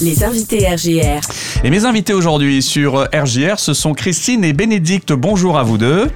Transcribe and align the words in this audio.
Les 0.00 0.24
invités 0.24 0.66
RGR. 0.66 1.20
Et 1.62 1.68
mes 1.68 1.84
invités 1.84 2.14
aujourd'hui 2.14 2.62
sur 2.62 3.06
RJR, 3.12 3.58
ce 3.58 3.74
sont 3.74 3.92
Christine 3.92 4.44
et 4.44 4.54
Bénédicte. 4.54 5.12
Bonjour 5.12 5.58
à 5.58 5.62
vous 5.62 5.76
deux. 5.76 6.08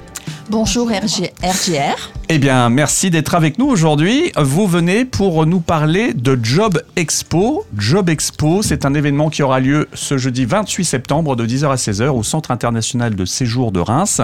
Bonjour 0.49 0.87
RG 0.87 1.31
RGR. 1.43 2.11
Eh 2.29 2.39
bien, 2.39 2.69
merci 2.69 3.11
d'être 3.11 3.35
avec 3.35 3.59
nous 3.59 3.67
aujourd'hui. 3.67 4.31
Vous 4.37 4.65
venez 4.65 5.05
pour 5.05 5.45
nous 5.45 5.59
parler 5.59 6.13
de 6.13 6.39
Job 6.41 6.81
Expo. 6.95 7.63
Job 7.77 8.09
Expo, 8.09 8.63
c'est 8.63 8.85
un 8.85 8.95
événement 8.95 9.29
qui 9.29 9.43
aura 9.43 9.59
lieu 9.59 9.87
ce 9.93 10.17
jeudi 10.17 10.45
28 10.45 10.83
septembre 10.83 11.35
de 11.35 11.45
10h 11.45 11.69
à 11.69 11.75
16h 11.75 12.07
au 12.07 12.23
Centre 12.23 12.49
international 12.49 13.13
de 13.13 13.25
séjour 13.25 13.71
de 13.71 13.81
Reims. 13.81 14.19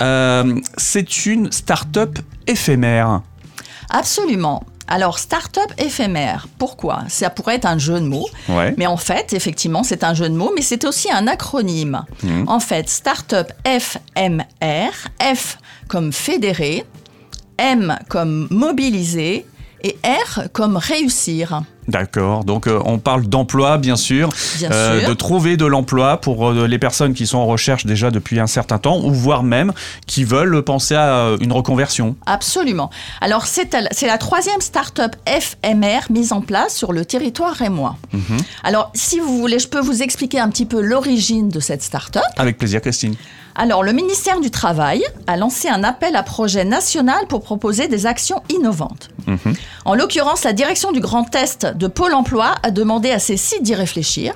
Euh, 0.00 0.60
c'est 0.76 1.26
une 1.26 1.50
start-up 1.50 2.20
éphémère. 2.46 3.22
Absolument. 3.90 4.64
Alors, 4.88 5.18
start-up 5.18 5.72
éphémère, 5.78 6.48
pourquoi? 6.58 7.04
Ça 7.08 7.30
pourrait 7.30 7.54
être 7.56 7.66
un 7.66 7.78
jeu 7.78 8.00
de 8.00 8.06
mots, 8.06 8.28
Ouais. 8.48 8.74
mais 8.76 8.86
en 8.86 8.96
fait, 8.96 9.32
effectivement, 9.32 9.82
c'est 9.84 10.04
un 10.04 10.12
jeu 10.12 10.28
de 10.28 10.34
mots, 10.34 10.52
mais 10.54 10.62
c'est 10.62 10.84
aussi 10.84 11.10
un 11.10 11.26
acronyme. 11.28 12.04
Mhm. 12.22 12.48
En 12.48 12.60
fait, 12.60 12.88
start-up 12.90 13.50
FMR, 13.64 14.90
F 15.34 15.58
comme 15.88 16.12
fédéré, 16.12 16.84
M 17.58 17.96
comme 18.08 18.48
mobiliser 18.50 19.46
et 19.82 19.96
R 20.04 20.48
comme 20.52 20.76
réussir. 20.76 21.62
D'accord. 21.88 22.44
Donc, 22.44 22.66
euh, 22.68 22.80
on 22.84 22.98
parle 22.98 23.26
d'emploi, 23.26 23.76
bien 23.78 23.96
sûr. 23.96 24.28
Bien 24.58 24.70
Euh, 24.70 25.00
sûr. 25.00 25.08
de 25.08 25.14
trouver 25.14 25.56
de 25.56 25.66
l'emploi 25.66 26.20
pour 26.20 26.48
euh, 26.50 26.66
les 26.66 26.78
personnes 26.78 27.12
qui 27.14 27.26
sont 27.26 27.38
en 27.38 27.46
recherche 27.46 27.86
déjà 27.86 28.10
depuis 28.10 28.38
un 28.38 28.46
certain 28.46 28.78
temps, 28.78 29.00
ou 29.00 29.10
voire 29.12 29.42
même 29.42 29.72
qui 30.06 30.24
veulent 30.24 30.62
penser 30.62 30.94
à 30.94 31.30
une 31.40 31.52
reconversion. 31.52 32.14
Absolument. 32.26 32.90
Alors, 33.20 33.46
c'est 33.46 33.74
à 33.74 33.80
la- 33.80 33.88
c'est 33.92 34.06
la 34.06 34.18
troisième 34.18 34.60
start-up 34.60 35.16
FMR 35.26 36.00
mise 36.10 36.32
en 36.32 36.40
place 36.40 36.74
sur 36.76 36.92
le 36.92 37.04
territoire 37.04 37.52
rémois. 37.54 37.96
Mhm. 38.12 38.38
Alors, 38.62 38.90
si 38.94 39.18
vous 39.18 39.38
voulez, 39.38 39.58
je 39.58 39.68
peux 39.68 39.80
vous 39.80 40.02
expliquer 40.02 40.38
un 40.38 40.48
petit 40.50 40.66
peu 40.66 40.80
l'origine 40.80 41.48
de 41.48 41.60
cette 41.60 41.82
start-up. 41.82 42.22
Avec 42.36 42.58
plaisir, 42.58 42.80
Christine. 42.80 43.14
Alors, 43.54 43.82
le 43.82 43.92
ministère 43.92 44.40
du 44.40 44.50
Travail 44.50 45.02
a 45.26 45.36
lancé 45.36 45.68
un 45.68 45.84
appel 45.84 46.16
à 46.16 46.22
projet 46.22 46.64
national 46.64 47.26
pour 47.28 47.42
proposer 47.42 47.86
des 47.86 48.06
actions 48.06 48.42
innovantes. 48.48 49.10
Mhm. 49.26 49.54
En 49.84 49.94
l'occurrence, 49.94 50.44
la 50.44 50.52
direction 50.52 50.92
du 50.92 51.00
Grand 51.00 51.34
Est 51.34 51.66
de 51.66 51.86
Pôle 51.86 52.14
emploi 52.14 52.54
a 52.62 52.70
demandé 52.70 53.10
à 53.10 53.18
ses 53.18 53.36
sites 53.36 53.62
d'y 53.62 53.74
réfléchir. 53.74 54.34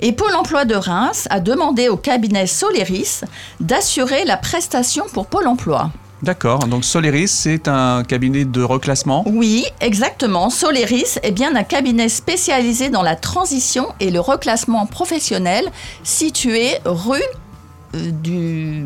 Et 0.00 0.12
Pôle 0.12 0.34
emploi 0.34 0.64
de 0.64 0.74
Reims 0.74 1.28
a 1.30 1.40
demandé 1.40 1.88
au 1.88 1.96
cabinet 1.96 2.46
Soleris 2.46 3.20
d'assurer 3.60 4.24
la 4.24 4.36
prestation 4.36 5.04
pour 5.12 5.26
Pôle 5.26 5.46
emploi. 5.46 5.90
D'accord. 6.22 6.60
Donc, 6.60 6.86
Soleris, 6.86 7.28
c'est 7.28 7.68
un 7.68 8.02
cabinet 8.02 8.46
de 8.46 8.62
reclassement? 8.62 9.24
Oui, 9.26 9.66
exactement. 9.80 10.48
Soleris 10.48 11.18
est 11.22 11.32
bien 11.32 11.54
un 11.54 11.64
cabinet 11.64 12.08
spécialisé 12.08 12.88
dans 12.88 13.02
la 13.02 13.14
transition 13.14 13.88
et 14.00 14.10
le 14.10 14.20
reclassement 14.20 14.86
professionnel 14.86 15.66
situé 16.02 16.78
rue 16.86 17.20
du 18.22 18.84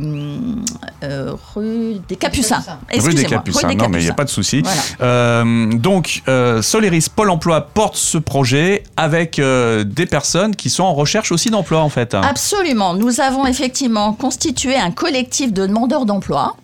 euh, 1.03 1.35
rue 1.55 1.97
des 2.09 2.17
Capucins. 2.17 2.63
Rue 2.93 3.15
des 3.15 3.25
Capucins. 3.25 3.69
rue 3.69 3.75
des 3.75 3.83
non, 3.83 3.89
mais 3.89 4.01
il 4.01 4.05
n'y 4.05 4.11
a 4.11 4.15
pas 4.15 4.25
de 4.25 4.31
souci. 4.31 4.63
Voilà. 4.63 4.81
Euh, 5.01 5.73
donc, 5.73 6.23
euh, 6.29 6.63
Soleris 6.63 7.07
Pôle 7.15 7.31
emploi 7.31 7.61
porte 7.63 7.97
ce 7.97 8.19
projet 8.19 8.83
avec 8.97 9.39
euh, 9.39 9.85
des 9.85 10.07
personnes 10.07 10.57
qui 10.57 10.71
sont 10.71 10.85
en 10.85 10.95
recherche 10.95 11.33
aussi 11.33 11.51
d'emploi, 11.51 11.81
en 11.81 11.89
fait. 11.89 12.15
Absolument. 12.15 12.95
Nous 12.95 13.21
avons 13.21 13.47
effectivement 13.47 14.13
constitué 14.13 14.77
un 14.77 14.91
collectif 14.91 15.53
de 15.53 15.67
demandeurs 15.67 16.07
d'emploi. 16.07 16.57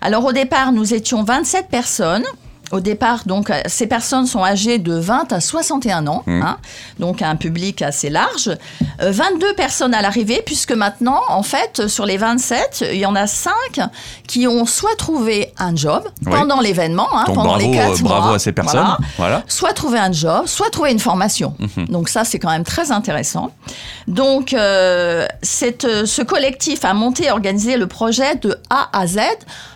Alors 0.00 0.24
au 0.24 0.32
départ, 0.32 0.72
nous 0.72 0.94
étions 0.94 1.24
27 1.24 1.68
personnes. 1.68 2.24
Au 2.70 2.80
départ, 2.80 3.20
donc, 3.26 3.50
euh, 3.50 3.60
ces 3.66 3.86
personnes 3.86 4.26
sont 4.26 4.44
âgées 4.44 4.78
de 4.78 4.94
20 4.94 5.32
à 5.32 5.40
61 5.40 6.06
ans, 6.06 6.22
Mmh. 6.26 6.42
hein, 6.42 6.58
donc 6.98 7.22
un 7.22 7.36
public 7.36 7.80
assez 7.82 8.10
large. 8.10 8.50
Euh, 9.00 9.10
22 9.10 9.54
personnes 9.54 9.94
à 9.94 10.02
l'arrivée, 10.02 10.42
puisque 10.44 10.72
maintenant, 10.72 11.20
en 11.28 11.42
fait, 11.42 11.86
sur 11.88 12.04
les 12.06 12.16
27, 12.18 12.84
il 12.92 12.98
y 12.98 13.06
en 13.06 13.14
a 13.14 13.26
5 13.26 13.52
qui 14.26 14.46
ont 14.46 14.66
soit 14.66 14.94
trouvé 14.98 15.52
un 15.58 15.74
job 15.74 16.02
Oui. 16.26 16.32
pendant 16.32 16.60
l'événement, 16.60 17.08
hein, 17.14 17.24
pendant 17.26 17.44
bravo, 17.44 17.58
les 17.70 17.70
4 17.70 17.90
euh, 17.90 18.02
bravo 18.02 18.28
à 18.34 18.38
ces 18.38 18.52
personnes. 18.52 18.80
Voilà 18.80 18.98
Voilà. 19.16 19.42
soit 19.48 19.72
trouver 19.72 19.98
un 19.98 20.12
job, 20.12 20.42
soit 20.46 20.70
trouver 20.70 20.92
une 20.92 20.98
formation. 20.98 21.54
Mhm. 21.58 21.86
Donc 21.88 22.08
ça, 22.08 22.24
c'est 22.24 22.38
quand 22.38 22.50
même 22.50 22.64
très 22.64 22.92
intéressant. 22.92 23.50
Donc, 24.06 24.52
euh, 24.52 25.26
cette, 25.42 25.84
euh, 25.84 26.06
ce 26.06 26.22
collectif 26.22 26.84
a 26.84 26.94
monté 26.94 27.24
et 27.26 27.30
organisé 27.30 27.76
le 27.76 27.86
projet 27.86 28.36
de 28.36 28.56
A 28.70 28.88
à 28.92 29.06
Z 29.06 29.18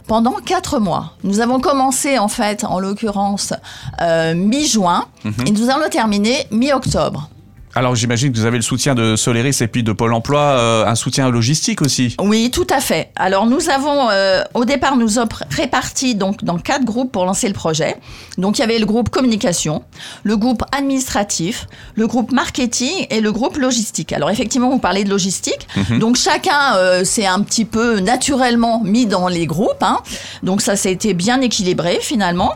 pendant 0.06 0.34
quatre 0.44 0.78
mois. 0.78 1.12
Nous 1.24 1.40
avons 1.40 1.60
commencé, 1.60 2.18
en 2.18 2.28
fait, 2.28 2.64
en 2.64 2.78
l'occurrence, 2.80 3.52
euh, 4.00 4.34
mi-juin, 4.34 5.06
Mhm. 5.24 5.34
et 5.46 5.50
nous 5.52 5.70
allons 5.70 5.84
le 5.84 5.90
terminer 5.90 6.46
mi-octobre. 6.50 7.28
Alors, 7.74 7.94
j'imagine 7.94 8.30
que 8.32 8.36
vous 8.38 8.44
avez 8.44 8.58
le 8.58 8.62
soutien 8.62 8.94
de 8.94 9.16
Soleris 9.16 9.56
et 9.62 9.66
puis 9.66 9.82
de 9.82 9.92
Pôle 9.92 10.12
emploi, 10.12 10.40
euh, 10.40 10.84
un 10.86 10.94
soutien 10.94 11.30
logistique 11.30 11.80
aussi. 11.80 12.14
Oui, 12.20 12.50
tout 12.52 12.66
à 12.68 12.80
fait. 12.80 13.08
Alors 13.16 13.46
nous 13.46 13.70
avons, 13.70 14.10
euh, 14.10 14.42
au 14.52 14.66
départ, 14.66 14.96
nous 14.98 15.18
avons 15.18 15.30
réparti 15.50 16.14
donc 16.14 16.44
dans 16.44 16.58
quatre 16.58 16.84
groupes 16.84 17.10
pour 17.10 17.24
lancer 17.24 17.48
le 17.48 17.54
projet. 17.54 17.96
Donc 18.36 18.58
il 18.58 18.60
y 18.60 18.64
avait 18.64 18.78
le 18.78 18.84
groupe 18.84 19.08
communication, 19.08 19.84
le 20.22 20.36
groupe 20.36 20.62
administratif, 20.76 21.66
le 21.94 22.06
groupe 22.06 22.30
marketing 22.30 23.06
et 23.08 23.22
le 23.22 23.32
groupe 23.32 23.56
logistique. 23.56 24.12
Alors 24.12 24.28
effectivement, 24.28 24.68
vous 24.68 24.78
parlez 24.78 25.04
de 25.04 25.10
logistique. 25.10 25.66
Donc 25.98 26.16
chacun 26.16 26.76
euh, 26.76 27.04
s'est 27.04 27.26
un 27.26 27.40
petit 27.40 27.64
peu 27.64 28.00
naturellement 28.00 28.82
mis 28.84 29.06
dans 29.06 29.28
les 29.28 29.46
groupes. 29.46 29.82
hein. 29.82 30.00
Donc 30.42 30.60
ça, 30.60 30.76
ça 30.76 30.90
a 30.90 30.92
été 30.92 31.14
bien 31.14 31.40
équilibré 31.40 31.98
finalement. 32.02 32.52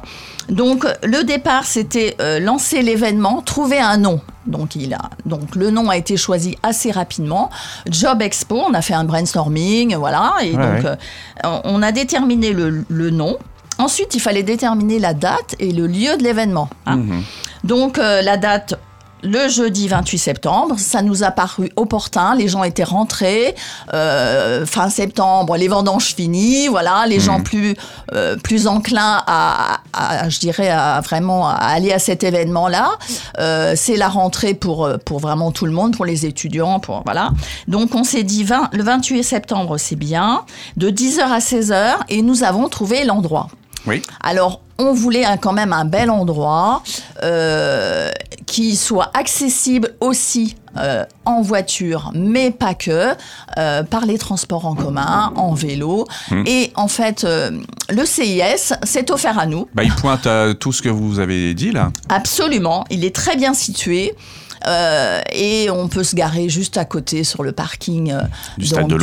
Donc 0.49 0.87
le 1.03 1.25
départ, 1.25 1.65
c'était 1.65 2.17
euh, 2.21 2.39
lancer 2.39 2.83
l'événement, 2.83 3.43
trouver 3.43 3.79
un 3.79 3.97
nom. 3.97 4.21
Donc, 4.47 4.77
il 4.77 4.95
a, 4.95 5.11
donc 5.25 5.57
le 5.57 5.71
nom 5.71 5.91
a 5.91 5.97
été 5.97 6.17
choisi 6.17 6.57
assez 6.63 6.93
rapidement. 6.93 7.51
Job 7.91 8.23
Expo, 8.23 8.57
on 8.69 8.75
a 8.75 8.81
fait 8.83 8.95
un 8.95 9.03
brainstorming, 9.03 9.97
voilà. 9.97 10.35
Et 10.45 10.53
Ouais, 10.57 10.63
donc, 10.75 10.85
ouais. 10.85 10.97
euh, 11.45 11.59
on 11.65 11.83
a 11.83 11.91
déterminé 11.91 12.53
le, 12.53 12.85
le 12.89 13.11
nom. 13.11 13.37
Ensuite, 13.79 14.15
il 14.15 14.21
fallait 14.21 14.45
déterminer 14.45 15.01
la 15.01 15.15
date 15.15 15.57
et 15.59 15.73
le 15.73 15.89
lieu 15.89 16.17
de 16.17 16.23
l'événement. 16.23 16.69
hein. 16.87 16.97
Mhm. 16.99 17.23
Donc, 17.65 17.99
euh, 17.99 18.23
la 18.23 18.37
date, 18.37 18.75
le 19.27 19.49
jeudi 19.49 19.89
28 19.89 20.19
septembre, 20.19 20.77
ça 20.79 21.03
nous 21.03 21.23
a 21.25 21.31
paru 21.31 21.71
opportun. 21.77 22.35
Les 22.35 22.49
gens 22.49 22.63
étaient 22.65 22.85
rentrés. 22.85 23.55
euh, 23.93 24.65
fin 24.67 24.89
septembre, 24.89 25.57
les 25.57 25.69
vendanges 25.69 26.15
finies. 26.15 26.69
Voilà, 26.69 27.05
les 27.07 27.21
gens 27.21 27.41
plus, 27.43 27.77
euh, 28.15 28.37
plus 28.37 28.67
enclins 28.67 29.23
à, 29.27 29.79
à- 29.93 30.29
je 30.29 30.39
dirais, 30.39 30.69
à 30.71 31.01
vraiment 31.01 31.49
à 31.49 31.55
aller 31.55 31.93
à 31.93 31.99
cet 31.99 32.25
événement-là. 32.25 32.91
Euh, 33.39 33.75
c'est 33.77 33.97
la 33.97 34.09
rentrée 34.09 34.55
pour, 34.55 34.89
pour 35.05 35.19
vraiment 35.21 35.51
tout 35.53 35.67
le 35.67 35.73
monde, 35.73 35.97
pour 35.97 36.05
les 36.05 36.25
étudiants. 36.27 36.81
Pour, 36.81 37.03
voilà. 37.05 37.31
Donc, 37.69 37.95
on 37.95 38.05
s'est 38.05 38.23
dit 38.23 38.45
20 38.45 38.71
le 38.73 38.83
28 38.83 39.23
septembre, 39.25 39.77
c'est 39.79 39.97
bien. 39.97 40.43
De 40.77 40.91
10h 40.91 41.21
à 41.21 41.39
16h. 41.41 41.97
Et 42.09 42.23
nous 42.23 42.45
avons 42.45 42.69
trouvé 42.69 43.05
l'endroit. 43.05 43.49
Oui. 43.87 44.03
Alors, 44.23 44.61
on 44.79 44.93
voulait 44.93 45.25
un- 45.25 45.37
quand 45.39 45.53
même 45.53 45.73
un 45.73 45.85
bel 45.85 46.11
endroit 46.11 46.83
euh, 47.23 48.11
qui 48.47 48.77
soit 48.77 49.11
accessible 49.17 49.95
aussi 50.01 50.57
euh, 50.79 51.05
en 51.25 51.41
voiture, 51.41 52.11
mais 52.15 52.51
pas 52.51 52.75
que, 52.75 53.15
euh, 53.57 53.83
par 53.83 54.05
les 54.05 54.19
transports 54.19 54.67
en 54.67 54.75
commun, 54.75 55.33
en 55.37 55.55
vélo. 55.55 56.07
Et 56.45 56.71
en 56.75 56.87
fait, 56.89 57.25
euh, 57.25 57.51
le 57.89 58.05
CIS 58.05 58.75
s'est 58.83 59.11
offert 59.11 59.39
à 59.39 59.47
nous. 59.47 59.67
Bah, 59.75 59.85
il 59.85 59.93
pointe 59.95 60.27
à 60.27 60.53
tout 60.53 60.73
ce 60.73 60.83
que 60.83 60.91
vous 60.91 61.19
avez 61.19 61.55
dit 61.55 61.73
là. 61.73 61.91
Absolument, 62.11 62.85
il 62.91 63.07
est 63.07 63.15
très 63.15 63.37
bien 63.37 63.55
situé. 63.55 64.15
Euh, 64.67 65.21
et 65.33 65.69
on 65.71 65.89
peut 65.89 66.05
se 66.05 66.15
garer 66.17 66.49
juste 66.49 66.77
à 66.77 66.85
côté 66.85 67.25
sur 67.25 67.43
le 67.43 67.53
parking 67.53 68.13
euh, 68.13 68.21
Du 68.59 68.67
stade 68.67 68.87
de 68.89 68.97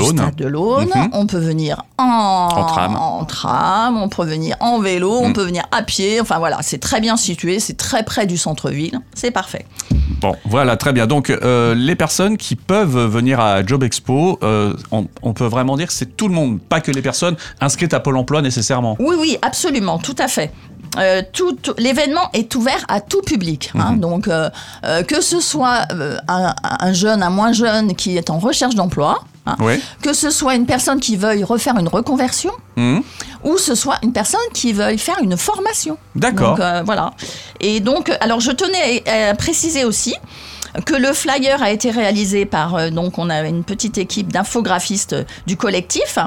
l'Aune. 0.47 0.85
Mhm. 0.95 1.09
On 1.13 1.25
peut 1.27 1.37
venir 1.39 1.83
en, 1.97 2.03
En 2.51 2.65
tram. 2.65 2.95
en 2.95 3.25
tram, 3.25 3.97
on 3.97 4.09
peut 4.09 4.25
venir 4.25 4.55
en 4.59 4.79
vélo, 4.79 5.11
on 5.11 5.27
Mhm. 5.27 5.33
peut 5.33 5.43
venir 5.45 5.63
à 5.71 5.83
pied. 5.83 6.19
Enfin 6.21 6.39
voilà, 6.39 6.57
c'est 6.61 6.79
très 6.79 7.01
bien 7.01 7.17
situé, 7.17 7.59
c'est 7.59 7.77
très 7.77 8.03
près 8.03 8.25
du 8.25 8.37
centre-ville, 8.37 8.99
c'est 9.13 9.31
parfait. 9.31 9.65
Bon, 10.21 10.35
voilà, 10.45 10.77
très 10.77 10.93
bien. 10.93 11.07
Donc, 11.07 11.29
euh, 11.29 11.75
les 11.75 11.95
personnes 11.95 12.37
qui 12.37 12.55
peuvent 12.55 12.97
venir 13.07 13.39
à 13.39 13.65
Job 13.65 13.83
Expo, 13.83 14.39
euh, 14.43 14.73
on, 14.91 15.07
on 15.21 15.33
peut 15.33 15.45
vraiment 15.45 15.75
dire 15.77 15.87
que 15.87 15.93
c'est 15.93 16.15
tout 16.17 16.27
le 16.27 16.33
monde, 16.33 16.59
pas 16.61 16.79
que 16.81 16.91
les 16.91 17.01
personnes 17.01 17.35
inscrites 17.59 17.93
à 17.93 17.99
Pôle 17.99 18.17
emploi 18.17 18.41
nécessairement. 18.41 18.95
Oui, 18.99 19.15
oui, 19.19 19.37
absolument, 19.41 19.97
tout 19.97 20.15
à 20.19 20.27
fait. 20.27 20.51
Euh, 20.97 21.21
tout, 21.33 21.53
tout- 21.53 21.73
l'événement 21.79 22.29
est 22.33 22.53
ouvert 22.55 22.83
à 22.87 23.01
tout 23.01 23.21
public. 23.21 23.71
hein. 23.75 23.93
Mhm. 23.93 23.99
donc, 23.99 24.27
euh, 24.27 24.49
euh, 24.85 25.01
que 25.03 25.21
ce 25.21 25.39
soit 25.39 25.87
un, 26.27 26.53
un 26.61 26.93
jeune, 26.93 27.23
un 27.23 27.29
moins 27.31 27.51
jeune 27.51 27.95
qui 27.95 28.15
est 28.17 28.29
en 28.29 28.37
recherche 28.37 28.75
d'emploi, 28.75 29.23
hein, 29.47 29.55
Oui. 29.59 29.81
que 30.03 30.13
ce 30.13 30.29
soit 30.29 30.53
une 30.55 30.65
personne 30.67 30.99
qui 30.99 31.15
veuille 31.15 31.43
refaire 31.43 31.77
une 31.79 31.87
reconversion, 31.87 32.51
Mhm. 32.77 33.01
ou 33.43 33.57
ce 33.57 33.73
soit 33.75 33.97
une 34.03 34.13
personne 34.13 34.39
qui 34.53 34.71
veuille 34.73 34.99
faire 34.99 35.17
une 35.21 35.35
formation. 35.35 35.97
D'accord. 36.15 36.57
Voilà. 36.85 37.11
Et 37.59 37.79
donc, 37.79 38.11
alors 38.21 38.39
je 38.39 38.51
tenais 38.51 39.03
à 39.09 39.33
préciser 39.33 39.85
aussi 39.85 40.13
que 40.85 40.95
le 40.95 41.13
flyer 41.13 41.61
a 41.61 41.71
été 41.71 41.91
réalisé 41.91 42.45
par, 42.45 42.91
donc 42.91 43.17
on 43.17 43.29
a 43.29 43.41
une 43.47 43.63
petite 43.63 43.97
équipe 43.97 44.31
d'infographistes 44.31 45.15
du 45.47 45.55
collectif. 45.57 46.17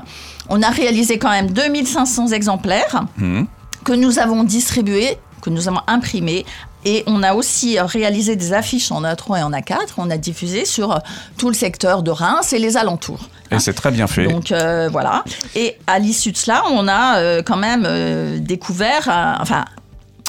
On 0.48 0.62
a 0.62 0.68
réalisé 0.70 1.18
quand 1.18 1.30
même 1.30 1.50
2500 1.50 2.28
exemplaires 2.28 3.04
Mhm. 3.18 3.46
Que 3.86 3.92
nous 3.92 4.18
avons 4.18 4.42
distribués, 4.42 5.16
que 5.40 5.48
nous 5.48 5.68
avons 5.68 5.80
imprimés 5.86 6.44
Et 6.84 7.04
on 7.06 7.22
a 7.22 7.34
aussi 7.34 7.78
réalisé 7.78 8.34
des 8.34 8.52
affiches 8.52 8.90
en 8.90 9.02
A3 9.02 9.38
et 9.38 9.42
en 9.42 9.52
A4. 9.52 9.94
On 9.96 10.10
a 10.10 10.18
diffusé 10.18 10.64
sur 10.64 11.00
tout 11.38 11.48
le 11.48 11.54
secteur 11.54 12.02
de 12.02 12.10
Reims 12.10 12.52
et 12.52 12.58
les 12.58 12.76
alentours. 12.76 13.28
Et 13.52 13.60
c'est 13.60 13.72
très 13.72 13.92
bien 13.92 14.08
fait. 14.08 14.26
Donc 14.26 14.50
euh, 14.50 14.88
voilà. 14.90 15.24
Et 15.54 15.78
à 15.86 16.00
l'issue 16.00 16.32
de 16.32 16.36
cela, 16.36 16.64
on 16.70 16.88
a 16.88 17.18
euh, 17.18 17.42
quand 17.44 17.56
même 17.56 17.84
euh, 17.86 18.38
découvert, 18.40 19.04
enfin 19.40 19.64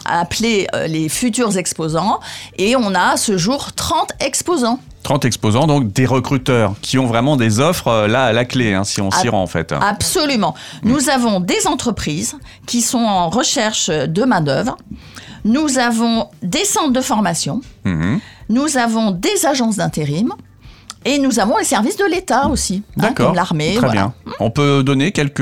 appelé 0.05 0.67
euh, 0.73 0.87
les 0.87 1.09
futurs 1.09 1.57
exposants 1.57 2.19
et 2.57 2.75
on 2.75 2.93
a 2.93 3.11
à 3.13 3.17
ce 3.17 3.37
jour 3.37 3.73
30 3.73 4.11
exposants. 4.19 4.79
30 5.03 5.25
exposants, 5.25 5.67
donc 5.67 5.93
des 5.93 6.05
recruteurs 6.05 6.73
qui 6.81 6.97
ont 6.97 7.05
vraiment 7.05 7.37
des 7.37 7.59
offres 7.59 7.87
euh, 7.87 8.07
là 8.07 8.25
à 8.25 8.33
la 8.33 8.45
clé, 8.45 8.73
hein, 8.73 8.83
si 8.83 9.01
on 9.01 9.11
s'y 9.11 9.29
rend 9.29 9.41
en 9.41 9.47
fait. 9.47 9.71
Absolument. 9.71 10.53
Nous 10.83 11.09
avons 11.09 11.39
des 11.39 11.67
entreprises 11.67 12.35
qui 12.65 12.81
sont 12.81 12.97
en 12.97 13.29
recherche 13.29 13.89
de 13.89 14.23
main-d'œuvre. 14.23 14.77
Nous 15.45 15.77
avons 15.77 16.27
des 16.43 16.65
centres 16.65 16.91
de 16.91 17.01
formation. 17.01 17.61
Mhm. 17.85 18.19
Nous 18.49 18.77
avons 18.77 19.11
des 19.11 19.45
agences 19.45 19.77
d'intérim. 19.77 20.33
Et 21.05 21.19
nous 21.19 21.39
avons 21.39 21.57
les 21.57 21.63
services 21.63 21.95
de 21.95 22.03
l'État 22.05 22.47
aussi, 22.47 22.83
hein, 23.01 23.13
comme 23.15 23.33
l'armée. 23.33 23.71
Très 23.75 23.85
voilà. 23.87 23.93
bien. 23.93 24.13
On 24.39 24.49
peut 24.49 24.83
donner 24.83 25.11
quelques 25.13 25.41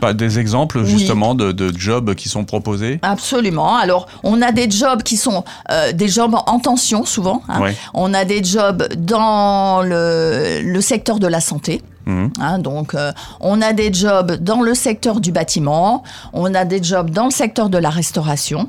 bah, 0.00 0.12
des 0.14 0.38
exemples 0.40 0.78
Oui. 0.78 0.90
justement 0.90 1.34
de, 1.36 1.52
de 1.52 1.72
jobs 1.78 2.14
qui 2.14 2.28
sont 2.28 2.44
proposés. 2.44 2.98
Absolument. 3.02 3.76
Alors, 3.76 4.06
on 4.24 4.42
a 4.42 4.50
des 4.52 4.68
jobs 4.70 5.02
qui 5.02 5.16
sont 5.16 5.44
euh, 5.70 5.92
des 5.92 6.08
jobs 6.08 6.34
en 6.34 6.58
tension 6.58 7.04
souvent. 7.04 7.42
hein. 7.48 7.72
On 7.94 8.12
a 8.14 8.24
des 8.24 8.42
jobs 8.42 8.82
dans 8.96 9.82
le, 9.82 10.60
le 10.62 10.80
secteur 10.80 11.18
de 11.20 11.26
la 11.28 11.40
santé. 11.40 11.82
Mhm. 12.06 12.30
hein. 12.40 12.58
donc, 12.58 12.94
euh, 12.94 13.12
on 13.40 13.60
a 13.62 13.72
des 13.72 13.92
jobs 13.92 14.32
dans 14.42 14.62
le 14.62 14.74
secteur 14.74 15.20
du 15.20 15.30
bâtiment. 15.30 16.02
On 16.32 16.54
a 16.54 16.64
des 16.64 16.82
jobs 16.82 17.10
dans 17.10 17.26
le 17.26 17.30
secteur 17.30 17.68
de 17.68 17.78
la 17.78 17.90
restauration. 17.90 18.68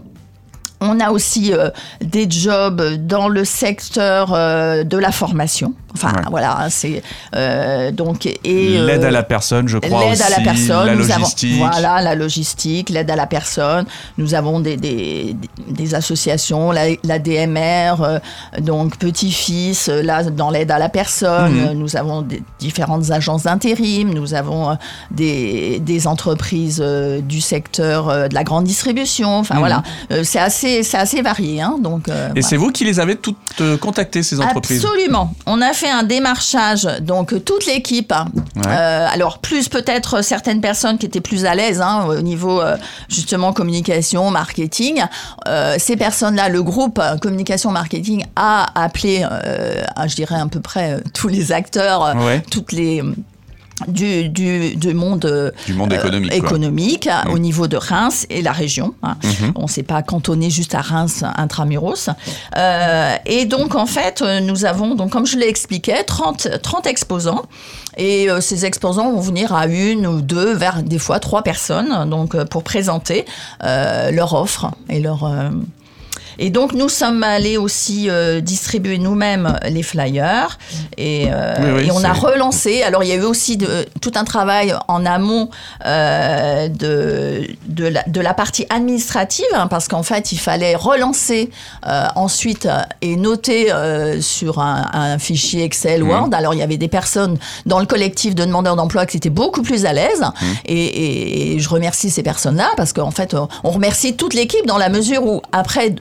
On 0.83 0.99
a 0.99 1.11
aussi 1.11 1.53
euh, 1.53 1.69
des 2.03 2.29
jobs 2.29 2.81
dans 3.05 3.27
le 3.29 3.45
secteur 3.45 4.31
euh, 4.33 4.83
de 4.83 4.97
la 4.97 5.11
formation. 5.11 5.73
Enfin, 5.93 6.13
Ouais. 6.15 6.21
voilà, 6.29 6.67
c'est 6.69 7.03
euh, 7.35 7.91
donc 7.91 8.25
et 8.25 8.37
L'aide 8.79 9.03
à 9.03 9.11
la 9.11 9.23
personne, 9.23 9.67
je 9.67 9.77
crois 9.77 10.05
L'aide 10.05 10.21
à 10.21 10.29
la 10.29 10.39
personne, 10.39 10.85
la 10.85 10.95
nous 10.95 11.11
avons- 11.11 11.19
logistique. 11.19 11.57
voilà, 11.57 12.01
la 12.01 12.15
logistique, 12.15 12.89
l'aide 12.89 13.11
à 13.11 13.17
la 13.17 13.27
personne. 13.27 13.85
Nous 14.17 14.33
avons 14.33 14.61
des, 14.61 14.77
des, 14.77 15.35
des 15.67 15.93
associations, 15.93 16.71
la, 16.71 16.83
la 17.03 17.19
DMR, 17.19 18.19
donc 18.59 18.97
petit-fils, 18.99 19.89
euh, 19.89 20.01
là, 20.01 20.23
dans 20.23 20.49
l'aide 20.49 20.71
à 20.71 20.79
la 20.79 20.87
personne. 20.87 21.51
Mhm. 21.71 21.73
Nous 21.73 21.97
avons 21.97 22.21
des 22.21 22.41
différentes 22.59 23.11
agences 23.11 23.43
d'intérim. 23.43 24.13
Nous 24.13 24.33
avons 24.33 24.77
des, 25.11 25.79
des 25.81 26.07
entreprises 26.07 26.81
du 27.23 27.41
secteur 27.41 28.29
de 28.29 28.33
la 28.33 28.43
grande 28.45 28.63
distribution. 28.63 29.39
Enfin, 29.39 29.55
Mhm. 29.55 29.59
voilà. 29.59 29.83
C'est 30.23 30.39
assez, 30.39 30.70
c'est 30.83 30.97
assez 30.97 31.21
varié. 31.21 31.61
Hein, 31.61 31.77
donc, 31.79 32.07
euh, 32.09 32.27
Et 32.29 32.31
voilà. 32.31 32.47
c'est 32.47 32.57
vous 32.57 32.71
qui 32.71 32.83
les 32.85 32.99
avez 32.99 33.15
toutes 33.15 33.37
euh, 33.61 33.77
contactées, 33.77 34.23
ces 34.23 34.39
entreprises 34.39 34.83
Absolument. 34.83 35.33
On 35.45 35.61
a 35.61 35.73
fait 35.73 35.89
un 35.89 36.03
démarchage, 36.03 36.87
donc 37.01 37.43
toute 37.45 37.65
l'équipe. 37.65 38.11
hein. 38.11 38.27
Ouais. 38.55 38.63
Euh, 38.67 39.07
alors 39.11 39.39
plus 39.39 39.67
peut-être 39.69 40.23
certaines 40.23 40.61
personnes 40.61 40.97
qui 40.97 41.05
étaient 41.05 41.21
plus 41.21 41.45
à 41.45 41.55
l'aise 41.55 41.81
hein, 41.81 42.05
au 42.07 42.21
niveau 42.21 42.61
euh, 42.61 42.77
justement 43.09 43.53
communication, 43.53 44.29
marketing. 44.31 45.03
Euh, 45.47 45.75
ces 45.79 45.95
personnes-là, 45.97 46.49
le 46.49 46.63
groupe 46.63 46.99
euh, 46.99 47.17
communication 47.17 47.71
marketing 47.71 48.23
a 48.35 48.67
appelé, 48.81 49.25
euh, 49.29 49.83
à, 49.95 50.07
je 50.07 50.15
dirais 50.15 50.35
à 50.39 50.45
peu 50.47 50.59
près 50.59 50.93
euh, 50.93 50.99
tous 51.13 51.27
les 51.27 51.51
acteurs, 51.51 52.03
euh, 52.05 52.13
Ouais. 52.25 52.43
toutes 52.51 52.71
les 52.71 53.01
du, 53.87 54.29
du, 54.29 54.75
du 54.75 54.93
monde 54.93 55.25
euh, 55.25 55.51
Du 55.65 55.73
monde 55.73 55.93
économique, 56.37 57.07
hein, 57.07 57.23
au 57.31 57.39
niveau 57.39 57.67
de 57.67 57.77
Reims 57.77 58.25
et 58.29 58.41
la 58.41 58.51
région. 58.51 58.93
hein. 59.03 59.17
Mhm. 59.23 59.51
On 59.55 59.63
ne 59.63 59.67
s'est 59.67 59.83
pas 59.83 60.01
cantonné 60.03 60.49
juste 60.49 60.75
à 60.75 60.81
Reims 60.81 61.23
intramuros. 61.35 62.09
Euh, 62.57 63.15
et 63.25 63.45
donc, 63.45 63.75
en 63.75 63.85
fait, 63.85 64.21
euh, 64.21 64.39
nous 64.39 64.65
avons, 64.65 64.95
donc, 64.95 65.11
comme 65.11 65.25
je 65.25 65.37
l'ai 65.37 65.47
expliqué, 65.47 65.93
30, 66.05 66.61
30 66.61 66.87
exposants. 66.87 67.43
Et 67.97 68.29
euh, 68.29 68.39
ces 68.41 68.65
exposants 68.65 69.11
vont 69.11 69.19
venir 69.21 69.53
à 69.53 69.67
une 69.67 70.07
ou 70.07 70.21
deux, 70.21 70.53
vers 70.53 70.81
des 70.83 70.99
fois 70.99 71.19
trois 71.19 71.43
personnes, 71.43 72.09
donc 72.09 72.41
pour 72.45 72.63
présenter 72.63 73.25
leur 73.61 74.33
offre 74.33 74.71
et 74.89 74.99
leur. 74.99 75.29
Et 76.43 76.49
donc 76.49 76.73
nous 76.73 76.89
sommes 76.89 77.23
allés 77.23 77.55
aussi 77.57 78.09
euh, 78.09 78.41
distribuer 78.41 78.97
nous-mêmes 78.97 79.57
les 79.69 79.83
flyers 79.83 80.57
et, 80.97 81.27
euh, 81.31 81.53
Oui, 81.59 81.69
oui, 81.83 81.87
et 81.87 81.91
on 81.91 82.03
a 82.03 82.11
relancé. 82.13 82.81
Alors 82.83 83.03
il 83.03 83.09
y 83.09 83.13
a 83.13 83.15
eu 83.15 83.23
aussi 83.23 83.55
de- 83.57 83.85
tout 84.01 84.11
un 84.15 84.23
travail 84.25 84.73
en 84.87 85.05
amont 85.05 85.49
euh, 85.85 86.67
de, 86.67 87.47
de, 87.67 87.85
la, 87.87 88.03
de 88.07 88.21
la 88.21 88.33
partie 88.33 88.65
administrative 88.69 89.45
hein, 89.53 89.67
parce 89.67 89.87
qu'en 89.87 90.03
fait 90.03 90.31
il 90.31 90.39
fallait 90.39 90.75
relancer 90.75 91.49
ensuite 92.15 92.67
et 93.01 93.15
noter 93.15 93.71
sur 94.21 94.59
un, 94.59 94.89
un 94.93 95.17
fichier 95.19 95.63
Excel. 95.63 96.01
Word. 96.03 96.29
Alors 96.33 96.53
il 96.53 96.57
y 96.59 96.63
avait 96.63 96.77
des 96.77 96.87
personnes 96.87 97.37
dans 97.65 97.79
le 97.79 97.85
collectif 97.85 98.33
de 98.35 98.43
demandeurs 98.45 98.75
d'emploi 98.75 99.05
qui 99.05 99.17
étaient 99.17 99.29
beaucoup 99.29 99.61
plus 99.61 99.85
à 99.85 99.93
l'aise 99.93 100.23
et, 100.65 100.73
et- 100.75 101.53
et 101.55 101.59
je 101.59 101.69
remercie 101.69 102.09
ces 102.09 102.23
personnes-là 102.23 102.69
parce 102.77 102.93
qu'en 102.93 103.11
fait 103.11 103.35
on 103.63 103.69
remercie 103.69 104.15
toute 104.15 104.33
l'équipe 104.33 104.65
dans 104.65 104.77
la 104.77 104.89
mesure 104.89 105.23
où 105.25 105.41
après 105.51 105.93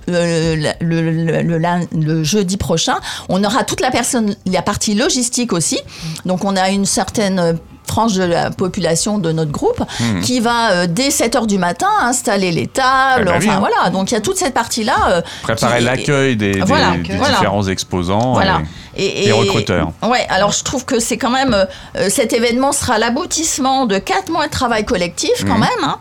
le, 0.81 2.23
jeudi 2.25 2.57
prochain 2.57 2.99
on 3.29 3.43
aura 3.45 3.65
toute 3.65 3.81
la 3.81 3.91
personne 3.91 4.35
la 4.47 4.63
partie 4.63 4.95
logistique 4.95 5.53
aussi. 5.53 5.79
Donc 6.25 6.45
on 6.45 6.57
a 6.57 6.71
une 6.71 6.87
certaine 6.87 7.59
frange 7.91 8.15
de 8.15 8.23
la 8.25 8.51
population 8.51 9.19
de 9.19 9.33
notre 9.33 9.51
groupe 9.51 9.83
Mhm. 10.01 10.21
qui 10.23 10.41
va 10.41 10.71
euh, 10.71 10.87
dès 10.89 11.11
7 11.11 11.35
heures 11.37 11.47
du 11.47 11.59
matin 11.59 11.89
installer 12.03 12.53
les 12.53 12.67
tables 12.69 13.23
Eh 13.27 13.31
ben 13.31 13.37
enfin 13.39 13.57
hein. 13.57 13.59
voilà 13.59 13.91
donc 13.91 14.11
il 14.11 14.15
y 14.15 14.17
a 14.17 14.21
toute 14.21 14.37
cette 14.39 14.55
partie 14.55 14.85
là 14.85 15.23
Préparer 15.43 15.81
l'accueil 15.81 16.37
des, 16.37 16.53
des- 16.53 16.61
Voilà, 16.61 16.93
des 16.97 17.17
voilà. 17.17 17.35
différents 17.35 17.67
exposants. 17.67 18.33
voilà. 18.35 18.61
et- 18.97 19.05
Et, 19.25 19.29
et 19.29 19.33
recruteurs. 19.33 19.93
Ouais, 20.03 20.27
alors 20.29 20.53
je 20.53 20.63
trouve 20.65 20.85
que 20.85 20.99
c'est 21.01 21.17
quand 21.17 21.31
même 21.31 21.55
euh, 21.97 22.09
cet 22.09 22.33
événement 22.33 22.73
sera 22.73 22.99
l'aboutissement 22.99 23.87
de 23.87 23.99
quatre 23.99 24.31
mois 24.31 24.47
de 24.47 24.51
travail 24.53 24.85
collectif 24.85 25.45
quand 25.47 25.55
Mhm. 25.55 25.61
même. 25.61 25.85
hein. 25.85 25.99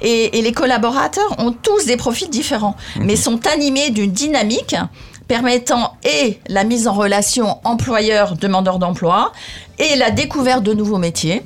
Et, 0.00 0.42
les 0.42 0.52
collaborateurs 0.52 1.36
ont 1.38 1.52
tous 1.52 1.86
des 1.86 1.96
profils 1.96 2.28
différents, 2.28 2.76
Mhm. 2.96 3.04
mais 3.06 3.16
sont 3.16 3.40
animés 3.46 3.90
d'une 3.90 4.10
dynamique 4.10 4.74
permettant 5.28 5.96
et 6.04 6.40
la 6.48 6.64
mise 6.64 6.88
en 6.88 6.92
relation 6.92 7.58
employeur-demandeur 7.64 8.78
d'emploi 8.78 9.32
et 9.78 9.96
la 9.96 10.10
découverte 10.10 10.62
de 10.62 10.72
nouveaux 10.72 10.98
métiers 10.98 11.42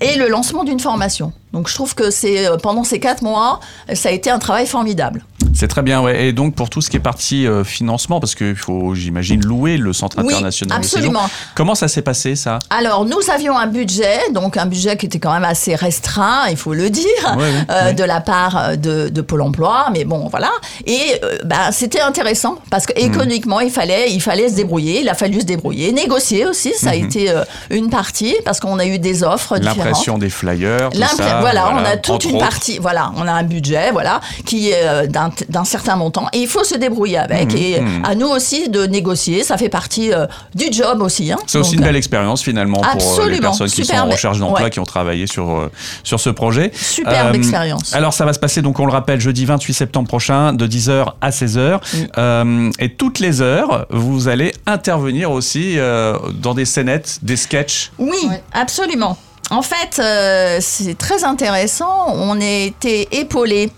et 0.00 0.16
le 0.16 0.28
lancement 0.28 0.64
d'une 0.64 0.80
formation. 0.80 1.32
Donc 1.52 1.68
je 1.68 1.74
trouve 1.74 1.94
que 1.94 2.04
euh, 2.04 2.56
pendant 2.56 2.84
ces 2.84 3.00
quatre 3.00 3.22
mois, 3.22 3.60
ça 3.94 4.08
a 4.08 4.12
été 4.12 4.30
un 4.30 4.38
travail 4.38 4.66
formidable. 4.66 5.24
C'est 5.56 5.68
très 5.68 5.82
bien, 5.82 6.00
ouais. 6.02 6.26
Et 6.26 6.32
donc 6.32 6.54
pour 6.54 6.68
tout 6.70 6.82
ce 6.82 6.90
qui 6.90 6.96
est 6.98 7.00
partie 7.00 7.46
euh, 7.46 7.64
financement, 7.64 8.20
parce 8.20 8.34
qu'il 8.34 8.56
faut, 8.56 8.94
j'imagine, 8.94 9.44
louer 9.44 9.76
le 9.78 9.92
Centre 9.92 10.18
Oui, 10.22 10.32
international 10.32 10.78
de 10.80 10.84
absolument. 10.84 11.28
Comment 11.54 11.74
ça 11.74 11.88
s'est 11.88 12.02
passé 12.02 12.36
ça? 12.36 12.58
Alors, 12.70 13.04
nous 13.06 13.18
avions 13.32 13.56
un 13.56 13.66
budget, 13.66 14.18
donc 14.34 14.56
un 14.56 14.66
budget 14.66 14.96
qui 14.96 15.06
était 15.06 15.18
quand 15.18 15.32
même 15.32 15.44
assez 15.44 15.74
restreint, 15.74 16.46
il 16.50 16.56
faut 16.56 16.74
le 16.74 16.90
dire, 16.90 17.04
Ouais, 17.36 17.42
ouais, 17.42 17.50
euh, 17.70 17.84
ouais. 17.86 17.94
de 17.94 18.04
la 18.04 18.20
part 18.20 18.56
euh, 18.58 18.76
de, 18.76 19.08
de 19.08 19.20
Pôle 19.22 19.42
emploi, 19.42 19.86
mais 19.92 20.04
bon, 20.04 20.28
voilà. 20.28 20.50
Et 20.86 20.98
euh, 21.24 21.38
ben, 21.44 21.72
c'était 21.72 22.00
intéressant 22.00 22.56
parce 22.70 22.84
Hmm. 22.86 22.92
que 22.92 23.00
économiquement, 23.00 23.60
il 23.60 23.70
fallait, 23.70 24.12
il 24.12 24.20
fallait 24.20 24.48
se 24.48 24.54
débrouiller, 24.54 25.00
il 25.00 25.08
a 25.08 25.14
fallu 25.14 25.40
se 25.40 25.46
débrouiller, 25.46 25.90
négocier 25.92 26.46
aussi, 26.46 26.72
ça 26.74 26.90
a 26.90 26.94
été 26.94 27.30
euh, 27.30 27.42
une 27.70 27.88
partie 27.90 28.34
parce 28.44 28.60
qu'on 28.60 28.78
a 28.78 28.84
eu 28.86 28.98
des 28.98 29.24
offres 29.24 29.56
différentes. 29.58 29.76
Hmm. 29.78 29.84
L'impression 29.84 30.18
des 30.18 30.30
flyers, 30.30 30.90
tout 30.90 31.00
ça, 31.00 31.40
voilà, 31.40 31.70
on 31.72 31.78
a 31.84 31.96
toute 31.96 32.24
une 32.24 32.36
autres. 32.36 32.44
partie. 32.44 32.78
Voilà, 32.78 33.10
on 33.16 33.26
a 33.26 33.32
un 33.32 33.42
budget, 33.42 33.90
voilà, 33.92 34.20
qui 34.44 34.70
est 34.70 35.06
d'un 35.08 35.30
d'un 35.48 35.64
certain 35.64 35.96
montant, 35.96 36.26
et 36.32 36.38
il 36.38 36.48
faut 36.48 36.64
se 36.64 36.74
débrouiller 36.74 37.18
avec. 37.18 37.52
Mmh, 37.52 37.56
et 37.56 37.80
mmh. 37.80 38.02
à 38.04 38.14
nous 38.14 38.26
aussi 38.28 38.68
de 38.68 38.84
négocier, 38.86 39.44
ça 39.44 39.56
fait 39.58 39.68
partie 39.68 40.12
euh, 40.12 40.26
du 40.54 40.66
job 40.72 41.00
aussi. 41.02 41.30
hein. 41.32 41.38
C'est 41.46 41.58
aussi 41.58 41.72
Donc, 41.72 41.80
une 41.80 41.86
belle 41.86 41.96
expérience 41.96 42.42
finalement 42.42 42.80
pour 42.80 43.20
euh, 43.20 43.28
les 43.28 43.40
personnes 43.40 43.68
qui 43.68 43.84
sont 43.84 43.94
en 43.96 44.06
recherche 44.10 44.38
d'emploi, 44.38 44.62
Ouais. 44.64 44.70
qui 44.70 44.80
ont 44.80 44.84
travaillé 44.84 45.26
sur, 45.26 45.50
euh, 45.50 45.70
sur 46.02 46.20
ce 46.20 46.30
projet. 46.30 46.70
Superbe 46.74 47.34
Euh, 47.34 47.38
expérience. 47.38 47.94
Alors 47.94 48.12
ça 48.12 48.24
va 48.24 48.32
se 48.32 48.38
passer, 48.38 48.62
donc 48.62 48.78
on 48.80 48.86
le 48.86 48.92
rappelle, 48.92 49.20
jeudi 49.20 49.44
28 49.44 49.72
septembre 49.74 50.08
prochain, 50.08 50.52
de 50.52 50.66
10h 50.66 51.12
à 51.20 51.30
16h. 51.30 51.76
Mm. 51.76 51.98
Euh, 52.18 52.70
et 52.78 52.94
toutes 52.94 53.18
les 53.18 53.40
heures, 53.42 53.86
vous 53.90 54.28
allez 54.28 54.52
intervenir 54.66 55.30
aussi 55.30 55.78
euh, 55.78 56.16
dans 56.40 56.54
des 56.54 56.64
scénettes, 56.64 57.18
des 57.22 57.36
sketchs. 57.36 57.92
Oui, 57.98 58.16
Ouais. 58.28 58.42
absolument. 58.52 59.16
En 59.50 59.62
fait, 59.62 60.00
euh, 60.00 60.58
c'est 60.60 60.98
très 60.98 61.22
intéressant. 61.22 62.06
On 62.14 62.40
a 62.40 62.44
été 62.44 63.06
épaulé 63.12 63.70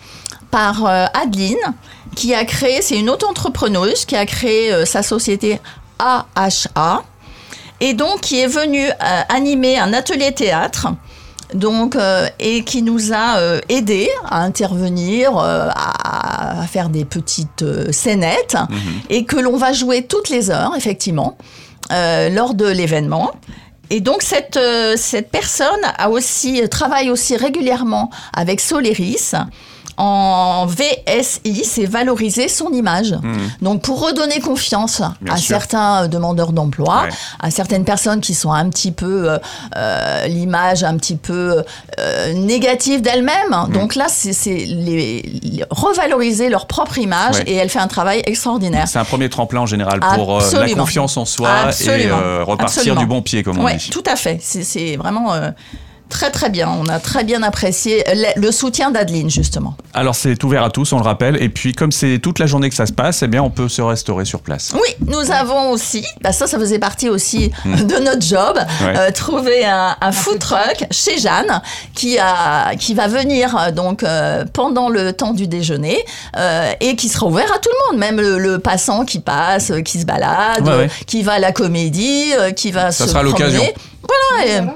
par 0.51 0.87
euh, 0.87 1.07
Adeline, 1.15 1.75
qui 2.17 2.35
a 2.35 2.45
créé, 2.45 2.83
c'est 2.83 2.97
une 2.97 3.11
auto-entrepreneuse 3.11 4.05
qui 4.05 4.17
a 4.17 4.27
créé 4.27 4.73
euh, 4.73 4.85
sa 4.85 5.03
société 5.03 5.61
AHA, 5.99 7.03
et 7.81 7.95
donc 7.95 8.21
qui 8.21 8.41
est 8.41 8.47
venue 8.47 8.89
euh, 8.89 9.21
animer 9.29 9.79
un 9.79 9.93
atelier 9.93 10.33
théâtre. 10.33 10.89
Donc, 11.55 11.97
euh, 11.97 12.29
et 12.39 12.63
qui 12.63 12.83
nous 12.83 13.15
a 13.15 13.39
euh, 13.39 13.61
aidés 13.71 14.11
à 14.29 14.43
intervenir, 14.43 15.39
euh, 15.39 15.71
à, 15.75 16.61
à 16.61 16.67
faire 16.67 16.91
des 16.91 17.07
petites 17.07 17.65
scénettes, 17.91 18.59
et 19.09 19.25
que 19.25 19.37
l'on 19.37 19.57
va 19.57 19.73
jouer 19.73 20.05
toutes 20.05 20.29
les 20.29 20.51
heures, 20.51 20.75
effectivement, 20.77 21.39
lors 21.91 22.53
de 22.53 22.67
l'événement. 22.67 23.33
Et 23.89 24.01
donc 24.01 24.21
cette, 24.21 24.59
cette 24.97 25.31
personne 25.31 25.81
a 25.97 26.11
aussi, 26.11 26.69
travaille 26.69 27.09
aussi 27.09 27.35
régulièrement 27.35 28.11
avec 28.35 28.61
Soleris 28.61 29.33
en 29.99 30.67
VSI, 30.67 31.65
c'est 31.65 31.85
valoriser 31.85 32.49
son 32.49 32.71
image. 32.71 33.15
Donc 33.61 33.83
pour 33.83 34.01
redonner 34.07 34.41
confiance 34.41 35.01
Hmm. 35.01 35.13
Bien 35.23 35.35
à 35.35 35.37
sûr. 35.37 35.49
certains 35.59 36.05
euh, 36.05 36.09
demandeurs 36.09 36.53
d'emploi, 36.53 37.03
Ouais. 37.05 37.09
à 37.41 37.51
certaines 37.51 37.85
personnes 37.85 38.21
qui 38.21 38.35
sont 38.35 38.53
un 38.53 38.69
petit 38.71 38.93
peu 38.93 39.31
euh, 39.31 39.39
euh, 39.77 40.27
l'image 40.27 40.85
un 40.85 40.97
petit 40.97 41.17
peu 41.17 41.63
euh, 41.99 42.33
négative 42.35 43.01
d'elles-mêmes. 43.03 43.55
Hmm. 43.69 43.73
Donc 43.73 43.95
là, 43.97 44.07
c'est 44.09 44.33
les, 44.47 45.23
les- 45.43 45.65
revaloriser 45.71 46.49
leur 46.49 46.67
propre 46.67 46.99
image 46.99 47.37
Ouais. 47.37 47.45
et 47.47 47.55
elle 47.57 47.69
fait 47.71 47.79
un 47.81 47.89
travail 47.89 48.23
extraordinaire. 48.27 48.87
C'est 48.89 48.99
un 48.99 49.05
premier 49.05 49.29
tremplin 49.29 49.61
en 49.63 49.67
général 49.67 50.01
pour 50.01 50.39
euh, 50.41 50.51
la 50.53 50.69
confiance 50.75 51.17
en 51.17 51.25
soi 51.25 51.49
et 51.49 51.69
Absolument. 51.69 52.17
repartir 52.45 52.79
Absolument. 52.79 53.01
du 53.01 53.07
bon 53.07 53.23
pied, 53.23 53.43
comme 53.43 53.59
on 53.59 53.65
Ouais, 53.65 53.77
dit. 53.77 53.91
tout 53.91 54.05
à 54.07 54.17
fait. 54.17 54.39
C'est- 54.41 54.97
vraiment 54.97 55.33
très 56.09 56.31
très 56.31 56.51
bien. 56.51 56.69
On 56.69 56.87
a 56.89 56.99
très 56.99 57.25
bien 57.25 57.43
apprécié 57.43 58.05
le, 58.15 58.41
le 58.41 58.53
soutien 58.53 58.91
d'Adeline 58.91 59.31
justement. 59.31 59.77
Alors 59.95 60.15
c'est 60.15 60.43
ouvert 60.45 60.63
à 60.65 60.71
tous, 60.71 60.93
on 60.93 60.99
le 60.99 61.05
rappelle. 61.05 61.43
Et 61.43 61.49
puis 61.49 61.73
comme 61.73 61.93
c'est 61.93 62.19
toute 62.19 62.39
la 62.39 62.47
journée 62.47 62.69
que 62.71 62.75
ça 62.77 62.87
se 62.87 62.93
passe, 62.93 63.23
eh 63.23 63.27
bien 63.29 63.43
on 63.43 63.51
peut 63.51 63.69
se 63.69 63.83
restaurer 63.83 64.25
sur 64.25 64.41
place. 64.41 64.73
Oui, 64.75 65.07
nous 65.07 65.31
avons 65.31 65.71
aussi, 65.71 66.05
bah 66.23 66.33
ça, 66.33 66.47
ça 66.47 66.59
faisait 66.59 66.79
partie 66.79 67.09
aussi 67.09 67.51
de 67.65 68.03
notre 68.05 68.23
job, 68.23 68.59
Hmm. 68.81 68.85
Ouais. 68.87 68.99
euh, 68.99 69.11
trouver 69.11 69.65
un, 69.65 69.97
un 70.01 70.13
food 70.13 70.39
truck 70.39 70.87
chez 70.91 71.19
Jeanne 71.19 71.61
qui, 71.95 72.19
a, 72.19 72.75
qui 72.77 72.95
va 72.95 73.09
venir 73.09 73.57
euh, 73.57 73.71
donc 73.73 74.03
euh, 74.03 74.45
pendant 74.53 74.89
le 74.89 75.13
temps 75.13 75.33
du 75.33 75.47
déjeuner 75.47 75.99
euh, 76.37 76.73
et 76.81 76.97
qui 76.97 77.09
sera 77.09 77.27
ouvert 77.27 77.51
à 77.53 77.59
tout 77.59 77.69
le 77.71 77.91
monde, 77.93 78.01
même 78.01 78.21
le, 78.21 78.39
le 78.39 78.59
passant 78.59 79.05
qui 79.05 79.19
passe, 79.21 79.73
qui 79.85 80.01
se 80.01 80.05
balade, 80.07 80.67
Ouais, 80.67 80.77
ouais. 80.77 80.91
qui 81.07 81.23
va 81.23 81.35
à 81.35 81.39
la 81.39 81.53
comédie, 81.53 82.33
euh, 82.39 82.51
qui 82.53 82.71
va 82.71 82.91
Ça 82.93 83.05
se 83.05 83.11
sera 83.11 83.21
promener. 83.23 83.39
l'occasion. 83.47 83.73
Voilà, 84.09 84.47
et- 84.47 84.61
ouais. 84.61 84.69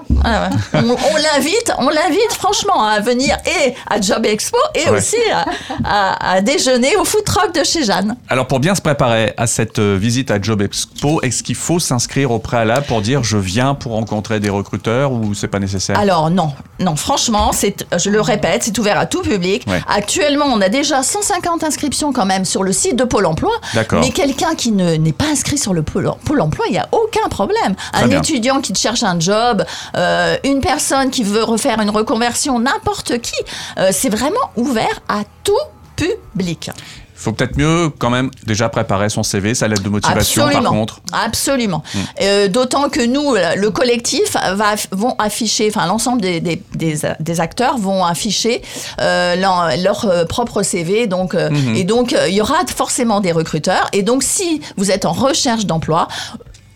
on, 0.75 0.91
on 0.91 1.17
l'invite, 1.17 1.73
on 1.79 1.89
l'invite 1.89 2.33
franchement 2.33 2.85
à 2.85 3.01
venir 3.01 3.37
et 3.47 3.75
à 3.89 4.01
Job 4.01 4.25
Expo 4.27 4.59
et 4.75 4.89
Ouais. 4.91 4.99
aussi 4.99 5.17
à, 5.33 5.45
à- 5.85 6.33
à 6.35 6.41
déjeuner 6.41 6.97
au 6.97 7.05
food 7.05 7.25
truck 7.25 7.55
de 7.55 7.65
chez 7.65 7.85
Jeanne. 7.85 8.17
Alors 8.29 8.47
pour 8.47 8.61
bien 8.61 8.75
se 8.75 8.81
préparer 8.83 9.33
à 9.37 9.47
cette 9.47 9.79
euh, 9.79 9.97
visite 9.99 10.31
à 10.31 10.41
Job 10.41 10.61
Expo, 10.63 11.21
est-ce 11.23 11.43
qu'il 11.43 11.55
faut 11.55 11.79
s'inscrire 11.79 12.31
au 12.31 12.39
préalable 12.39 12.87
pour 12.87 13.01
dire 13.01 13.23
je 13.25 13.39
viens 13.39 13.75
pour 13.75 13.93
rencontrer 13.93 14.41
des 14.41 14.51
recruteurs 14.51 15.13
ou 15.13 15.35
c'est 15.35 15.49
pas 15.49 15.59
nécessaire? 15.61 15.99
Alors 15.99 16.31
non, 16.31 16.53
non, 16.79 16.97
franchement, 16.97 17.51
c'est, 17.53 17.87
je 17.97 18.11
le 18.11 18.21
répète, 18.21 18.63
c'est 18.65 18.79
ouvert 18.79 18.99
à 18.99 19.07
tout 19.07 19.23
public. 19.23 19.65
Ouais. 19.67 19.81
Actuellement, 19.89 20.47
on 20.47 20.61
a 20.61 20.69
déjà 20.69 21.03
150 21.03 21.65
inscriptions 21.65 22.13
quand 22.13 22.27
même 22.27 22.45
sur 22.45 22.63
le 22.63 22.73
site 22.73 22.97
de 22.97 23.05
Pôle 23.05 23.27
Emploi. 23.27 23.53
D'accord. 23.75 24.01
Mais 24.01 24.11
quelqu'un 24.11 24.55
qui 24.55 24.73
ne, 24.73 24.97
n'est 24.97 25.13
pas 25.13 25.27
inscrit 25.27 25.59
sur 25.59 25.73
le 25.75 25.83
Pôle, 25.83 26.11
Pôle 26.25 26.41
Emploi, 26.41 26.65
il 26.69 26.73
n'y 26.73 26.79
a 26.79 26.89
aucun 26.93 27.29
problème. 27.29 27.75
Très 27.93 28.03
un 28.05 28.09
bien. 28.09 28.19
étudiant 28.19 28.61
qui 28.61 28.75
cherche 28.75 29.03
un 29.03 29.15
job, 29.23 29.65
euh, 29.97 30.37
une 30.45 30.61
personne 30.61 31.11
qui 31.11 31.23
veut 31.23 31.45
refaire 31.45 31.81
une 31.81 31.91
reconversion, 31.91 32.59
n'importe 32.59 33.19
qui, 33.21 33.41
euh, 33.79 33.91
c'est 33.93 34.11
vraiment 34.11 34.51
ouvert 34.57 35.01
à 35.09 35.21
tout 35.45 35.53
public. 35.97 36.71
Il 37.15 37.27
faut 37.27 37.33
peut-être 37.33 37.57
mieux 37.57 37.89
quand 38.01 38.11
même 38.11 38.33
déjà 38.47 38.69
préparer 38.69 39.09
son 39.09 39.23
CV, 39.23 39.55
sa 39.55 39.69
lettre 39.69 39.85
de 39.85 39.89
motivation 39.89 40.43
Absolument. 40.43 40.71
par 40.71 40.73
contre. 40.73 40.95
Hmm. 40.97 41.25
Absolument. 41.25 41.83
Euh, 42.21 42.49
D'autant 42.49 42.89
que 42.89 43.01
nous, 43.01 43.37
le 43.37 43.71
collectif, 43.71 44.33
va, 44.33 44.75
vont 44.91 45.15
afficher, 45.21 45.69
enfin 45.73 45.87
l'ensemble 45.87 46.21
des, 46.21 46.41
des, 46.41 46.61
des, 46.75 46.97
des 47.21 47.41
acteurs 47.41 47.79
vont 47.79 48.05
afficher 48.05 48.61
euh, 49.01 49.37
leur, 49.37 49.69
leur, 49.79 50.27
propre 50.27 50.65
CV. 50.65 51.07
Donc, 51.07 51.35
Mhm. 51.35 51.77
Et 51.77 51.85
donc, 51.85 52.13
il 52.29 52.35
y 52.35 52.41
aura 52.41 52.67
forcément 52.67 53.21
des 53.21 53.31
recruteurs. 53.31 53.89
Et 53.93 54.03
donc, 54.03 54.25
si 54.25 54.61
vous 54.77 54.91
êtes 54.91 55.05
en 55.05 55.13
recherche 55.13 55.65
d'emploi, 55.67 56.09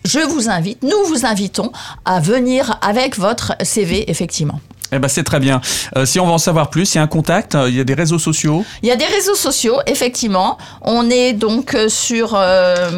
je 0.07 0.19
vous 0.19 0.49
invite, 0.49 0.81
nous 0.83 1.03
vous 1.07 1.25
invitons 1.25 1.71
à 2.05 2.21
venir 2.21 2.79
avec 2.81 3.17
votre 3.17 3.53
CV, 3.61 4.09
effectivement. 4.09 4.61
Eh 4.91 4.99
ben 4.99 5.07
c'est 5.07 5.23
très 5.23 5.39
bien. 5.39 5.59
Euh, 5.97 6.05
si 6.05 6.19
on 6.19 6.25
veut 6.25 6.31
en 6.31 6.37
savoir 6.37 6.69
plus, 6.69 6.93
il 6.93 6.97
y 6.97 6.99
a 6.99 7.03
un 7.03 7.07
contact, 7.07 7.55
euh, 7.55 7.69
il 7.69 7.75
y 7.75 7.79
a 7.79 7.83
des 7.83 7.93
réseaux 7.93 8.19
sociaux. 8.19 8.63
Il 8.81 8.87
y 8.87 8.91
a 8.91 8.95
des 8.95 9.05
réseaux 9.05 9.35
sociaux, 9.35 9.79
effectivement. 9.85 10.57
On 10.81 11.09
est 11.09 11.33
donc 11.33 11.73
euh, 11.75 11.89
sur 11.89 12.33
euh, 12.35 12.89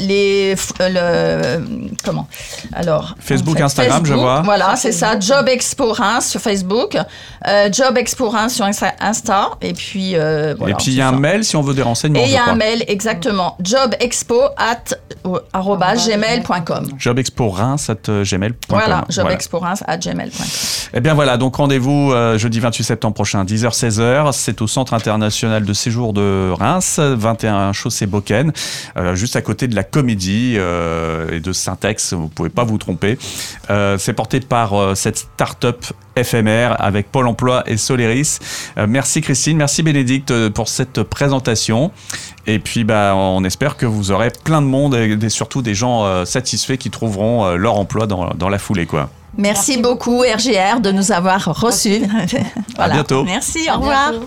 les. 0.00 0.54
euh, 0.80 1.58
le, 1.58 1.64
comment? 2.02 2.26
Alors. 2.72 3.14
Facebook, 3.20 3.54
en 3.56 3.58
fait, 3.58 3.64
Instagram, 3.64 4.02
je 4.04 4.10
Facebook, 4.12 4.22
vois. 4.24 4.40
Voilà, 4.42 4.76
c'est 4.76 4.92
ça. 4.92 5.18
Job 5.20 5.48
Expo 5.48 5.92
Reims 5.92 6.28
sur 6.30 6.40
Facebook. 6.40 6.96
euh, 7.46 7.68
Job 7.72 7.96
Expo 7.98 8.30
Reims 8.30 8.54
sur 8.54 8.64
Insta. 8.64 9.50
Et 9.60 9.72
puis. 9.74 10.16
euh, 10.16 10.54
voilà, 10.58 10.72
et 10.72 10.76
puis 10.76 10.92
il 10.92 10.94
y 10.94 11.00
a 11.02 11.08
un 11.08 11.12
ça. 11.12 11.18
mail 11.18 11.44
si 11.44 11.56
on 11.56 11.62
veut 11.62 11.74
des 11.74 11.82
renseignements. 11.82 12.24
Et 12.24 12.28
il 12.28 12.32
y 12.32 12.36
a 12.36 12.40
crois. 12.40 12.52
un 12.54 12.56
mail, 12.56 12.84
exactement. 12.88 13.56
Jobexpo 13.62 14.40
at 14.56 14.94
euh, 15.26 15.38
arobase 15.52 16.08
gmail.com. 16.08 16.88
jobexpo-reims@gmail.com. 16.98 18.54
Voilà, 18.68 19.04
jobexpo-reims 19.08 19.82
at 19.86 19.98
gmail.com. 19.98 20.46
Eh 20.94 21.00
bien 21.00 21.14
voilà, 21.14 21.33
donc 21.36 21.56
rendez-vous 21.56 22.12
euh, 22.12 22.38
jeudi 22.38 22.60
28 22.60 22.84
septembre 22.84 23.14
prochain, 23.14 23.44
10h-16h. 23.44 24.32
C'est 24.32 24.62
au 24.62 24.66
Centre 24.66 24.94
international 24.94 25.64
de 25.64 25.72
séjour 25.72 26.12
de 26.12 26.50
Reims, 26.50 26.98
21 26.98 27.72
chaussée 27.72 28.06
Boken, 28.06 28.52
euh, 28.96 29.14
juste 29.14 29.36
à 29.36 29.42
côté 29.42 29.68
de 29.68 29.74
la 29.74 29.84
Comédie 29.84 30.54
euh, 30.56 31.30
et 31.30 31.40
de 31.40 31.52
Syntex. 31.52 32.12
Vous 32.12 32.28
pouvez 32.28 32.48
pas 32.48 32.64
vous 32.64 32.78
tromper. 32.78 33.18
C'est 33.98 34.12
porté 34.12 34.40
par 34.40 34.96
cette 34.96 35.18
start-up 35.18 35.84
éphémère 36.16 36.80
avec 36.80 37.10
Pôle 37.10 37.26
Emploi 37.26 37.62
et 37.66 37.76
Soleris. 37.76 38.38
Merci 38.88 39.20
Christine, 39.20 39.56
merci 39.56 39.82
Bénédicte 39.82 40.48
pour 40.50 40.68
cette 40.68 41.02
présentation. 41.02 41.90
Et 42.46 42.58
puis 42.58 42.84
bah, 42.84 43.14
on 43.16 43.42
espère 43.44 43.76
que 43.76 43.86
vous 43.86 44.10
aurez 44.10 44.30
plein 44.44 44.62
de 44.62 44.66
monde 44.66 44.94
et 44.94 45.28
surtout 45.28 45.62
des 45.62 45.74
gens 45.74 46.24
satisfaits 46.24 46.76
qui 46.76 46.90
trouveront 46.90 47.54
leur 47.56 47.78
emploi 47.78 48.06
dans, 48.06 48.30
dans 48.34 48.48
la 48.48 48.58
foulée. 48.58 48.86
quoi. 48.86 49.10
Merci 49.36 49.78
beaucoup, 49.78 50.20
RGR, 50.20 50.80
de 50.80 50.90
nous 50.92 51.12
avoir 51.12 51.44
reçus. 51.60 52.02
Voilà. 52.76 52.94
bientôt. 52.94 53.24
Merci, 53.24 53.66
au 53.68 53.72
À 53.72 53.76
revoir. 53.76 54.10
bientôt. 54.10 54.26